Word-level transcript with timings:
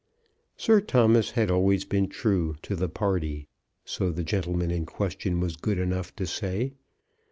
Sir 0.57 0.81
Thomas 0.81 1.29
had 1.37 1.51
always 1.51 1.85
been 1.85 2.07
true 2.09 2.55
"to 2.63 2.75
the 2.75 2.89
party," 2.89 3.47
so 3.85 4.09
the 4.11 4.23
gentleman 4.23 4.71
in 4.71 4.83
question 4.87 5.39
was 5.39 5.55
good 5.55 5.77
enough 5.77 6.15
to 6.15 6.25
say. 6.25 6.73